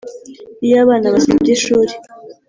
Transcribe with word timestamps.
Iyo 0.65 0.75
abana 0.83 1.05
basibye 1.13 1.51
ishuri 1.57 1.93